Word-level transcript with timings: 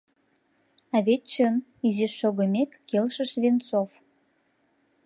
—А 0.95 0.97
вет 1.05 1.21
чын,— 1.31 1.55
изиш 1.87 2.13
шогымек, 2.19 2.71
келшыш 2.89 3.31
Венцов. 3.41 3.89